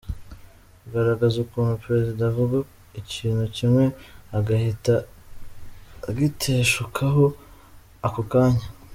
[0.81, 2.55] Kugaragaza ukuntu Perezida avuga
[3.01, 3.85] ikintu kimwe
[4.37, 4.95] agahita
[6.09, 7.25] agiteshukaho
[8.07, 8.67] ako kanya.